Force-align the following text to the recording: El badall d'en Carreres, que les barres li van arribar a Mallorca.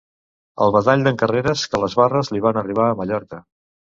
El 0.63 0.71
badall 0.75 1.03
d'en 1.07 1.19
Carreres, 1.23 1.65
que 1.73 1.81
les 1.83 1.97
barres 2.01 2.33
li 2.37 2.43
van 2.45 2.59
arribar 2.63 2.87
a 2.89 2.95
Mallorca. 3.03 3.43